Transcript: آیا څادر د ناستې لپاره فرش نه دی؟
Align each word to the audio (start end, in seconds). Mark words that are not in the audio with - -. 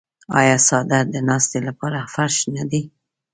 آیا 0.39 0.57
څادر 0.67 1.03
د 1.13 1.17
ناستې 1.29 1.59
لپاره 1.67 2.09
فرش 2.13 2.37
نه 2.55 2.63
دی؟ 2.71 2.81